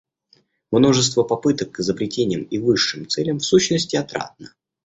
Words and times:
Множество 0.71 1.21
попыток 1.21 1.73
к 1.73 1.79
изобретениям 1.81 2.41
и 2.41 2.57
высшим 2.57 3.07
целям, 3.07 3.37
в 3.37 3.45
сущности, 3.45 3.95
отрадно. 3.95 4.51